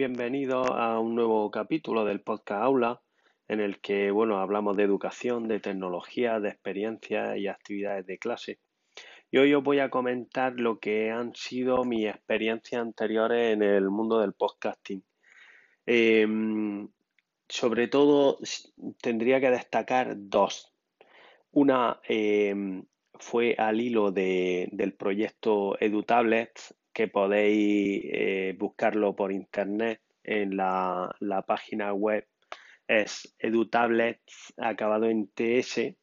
[0.00, 3.02] bienvenidos a un nuevo capítulo del podcast Aula,
[3.48, 8.60] en el que, bueno, hablamos de educación, de tecnología, de experiencias y actividades de clase.
[9.30, 13.90] Y hoy os voy a comentar lo que han sido mis experiencias anteriores en el
[13.90, 15.04] mundo del podcasting.
[15.84, 16.88] Em,
[17.46, 18.38] sobre todo,
[19.02, 20.72] tendría que destacar dos.
[21.50, 22.86] Una em,
[23.18, 31.94] fue al hilo del proyecto EduTablets, que podéis eh, buscarlo por internet en la, página
[31.94, 32.26] web
[32.86, 35.96] es edutablets acabado en ts eh,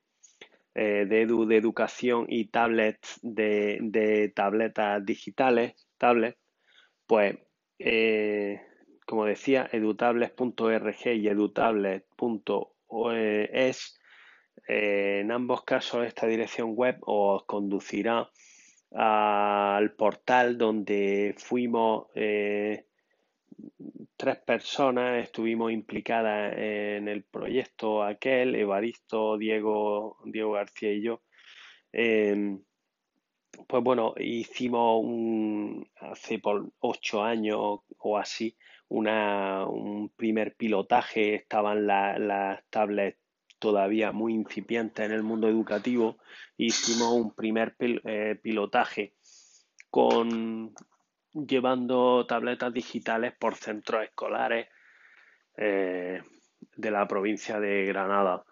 [0.73, 6.39] de edu de educación y tablets de, tabletas digitales tablets
[7.05, 7.37] pues
[7.77, 8.59] eh,
[9.05, 13.99] como decía edutablets.org y edutablets.es
[14.67, 18.31] en ambos casos esta dirección web os conducirá
[18.91, 22.85] al portal donde fuimos eh,
[24.15, 31.21] tres personas, estuvimos implicadas en el proyecto aquel, Evaristo, Diego, Diego García y yo.
[31.91, 32.61] Em,
[33.67, 38.55] pues bueno, hicimos un, hace por ocho años o así
[38.89, 43.19] una, un primer pilotaje, estaban las tablets
[43.59, 46.17] todavía muy incipiente en el mundo educativo,
[46.57, 49.13] hicimos un primer eh, pilotaje
[49.89, 50.73] con
[51.33, 54.67] llevando tabletas digitales por centros escolares
[55.55, 56.21] eh,
[56.75, 58.43] de la provincia de Granada.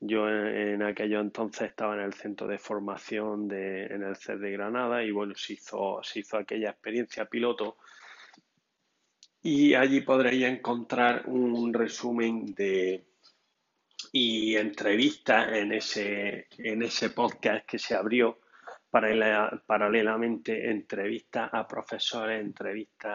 [0.00, 4.52] Yo en, aquello entonces estaba en el centro de formación de, en el CED de
[4.52, 7.78] Granada y bueno, se hizo, se hizo aquella experiencia piloto
[9.40, 13.04] y allí podréis encontrar un resumen de,
[14.12, 18.40] y entrevistas en ese, en ese podcast que se abrió
[18.90, 23.10] paralelamente entrevistas a profesores, entrevistas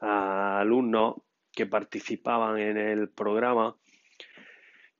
[0.00, 1.16] a, alumnos
[1.52, 3.76] que participaban en el programa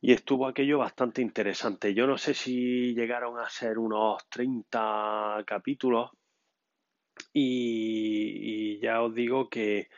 [0.01, 1.95] y estuvo aquello bastante interesante.
[1.95, 6.11] Yo no sé si llegaron a ser unos 30 capítulos
[7.33, 9.89] y ya os digo que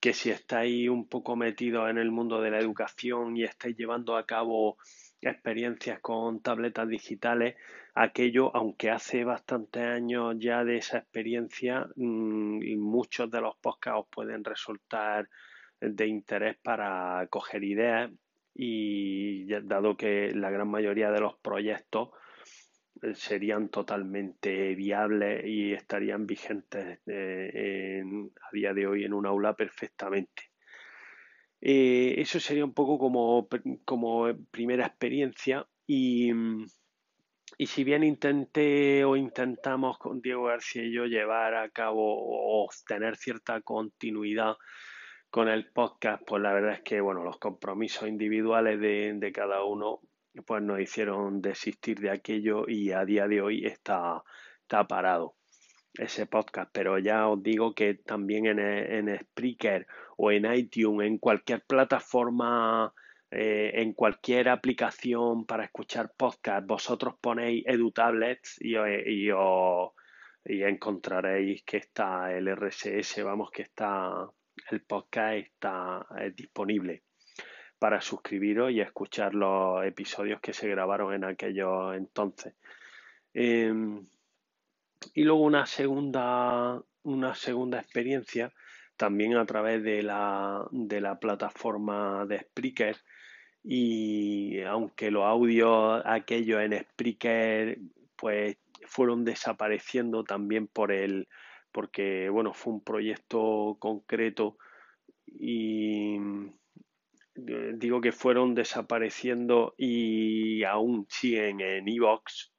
[0.00, 4.16] que si estáis un poco metidos en el mundo de la educación y estáis llevando
[4.16, 4.78] a cabo
[5.20, 7.56] experiencias con tabletas digitales,
[7.94, 14.08] aquello, aunque hace bastantes años ya de esa experiencia, mm, muchos de los podcasts os
[14.08, 15.28] pueden resultar
[15.80, 18.10] de interés para coger ideas
[18.54, 22.10] y dado que la gran mayoría de los proyectos
[23.14, 28.02] serían totalmente viables y estarían vigentes eh,
[28.40, 30.50] a día de hoy en un aula perfectamente.
[31.60, 33.48] Eh, eso sería un poco como,
[34.50, 36.30] primera experiencia y,
[37.58, 43.16] si bien intenté o intentamos con Diego García y yo llevar a cabo o obtener
[43.16, 44.56] cierta continuidad
[45.30, 50.00] con el podcast, pues la verdad es que bueno, los compromisos individuales de cada uno
[50.42, 54.22] pues nos hicieron desistir de aquello y a día de hoy está,
[54.62, 55.34] está parado
[55.94, 61.18] ese podcast, pero ya os digo que también en, en Spreaker o en iTunes, en
[61.18, 62.92] cualquier plataforma,
[63.30, 69.30] eh, en cualquier aplicación para escuchar podcast, vosotros ponéis EduTablets y, y,
[70.44, 74.28] y encontraréis que está el RSS, vamos, que está
[74.70, 77.02] el podcast está disponible
[77.78, 82.54] para suscribiros y escuchar los episodios que se grabaron en aquellos entonces.
[83.34, 84.06] Em,
[85.14, 88.52] y luego una segunda, una segunda experiencia
[88.96, 92.96] también a través de la, de la plataforma de Spreaker
[93.62, 97.78] y aunque los audios aquellos en Spreaker
[98.16, 98.56] pues
[98.86, 101.28] fueron desapareciendo también por el
[101.70, 104.58] porque bueno fue un proyecto concreto
[105.26, 106.18] y
[107.78, 112.52] digo que fueron desapareciendo y aún siguen en Evox,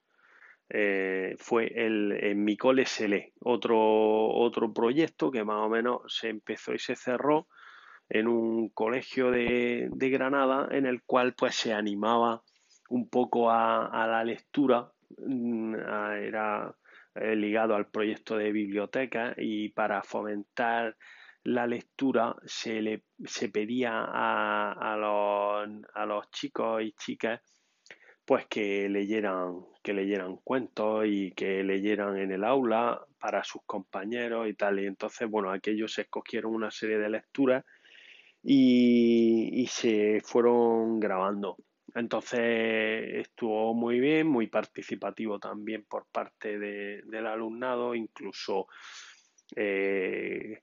[0.69, 3.77] eh, fue el en Micole SL, otro,
[4.30, 7.48] otro proyecto que más o menos se empezó y se cerró
[8.07, 12.44] en un colegio de, Granada en el cual pues se animaba
[12.89, 16.75] un poco a, la lectura, mm, era
[17.16, 20.95] eh, ligado al proyecto de biblioteca y para fomentar
[21.44, 27.42] la lectura se le se pedía a, a, los, a los chicos y chicas
[28.26, 34.48] pues que leyeran que leyeran cuentos y que leyeran en el aula para sus compañeros
[34.48, 34.80] y tal.
[34.80, 37.66] Y entonces bueno aquellos escogieron una serie de lecturas
[38.44, 41.58] y, y se fueron grabando.
[41.96, 42.40] Entonces
[43.16, 48.68] estuvo muy bien muy participativo también por parte de, del alumnado incluso
[49.56, 50.59] eh,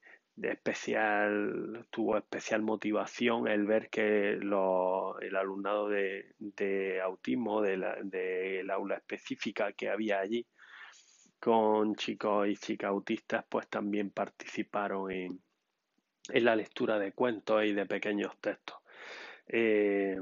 [1.90, 9.88] tuvo especial motivación el ver que el alumnado de, autismo del de aula específica que
[9.88, 10.46] había allí
[11.38, 15.40] con chicos y chicas autistas pues también participaron en,
[16.28, 18.76] la lectura de cuentos y de pequeños textos.
[19.46, 20.18] Eh,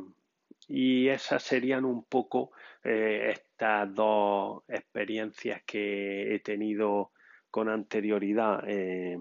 [0.69, 2.53] y esas serían un poco
[2.83, 7.12] eh, estas dos experiencias que he tenido
[7.51, 9.19] con anterioridad eh,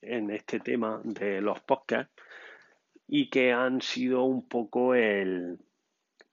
[0.00, 2.12] en este tema de los podcasts
[3.06, 5.58] y que han sido un poco el,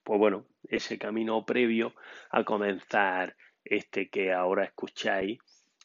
[0.02, 1.94] pues bueno, ese camino previo
[2.30, 5.38] a comenzar este que ahora escucháis,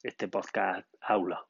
[0.04, 1.45] este podcast aula.